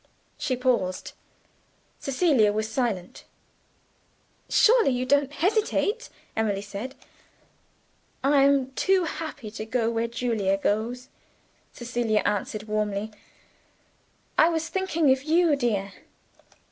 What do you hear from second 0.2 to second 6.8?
She paused. Cecilia was silent. "Surely you don't hesitate?" Emily